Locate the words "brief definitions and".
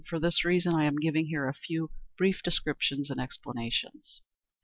2.17-3.19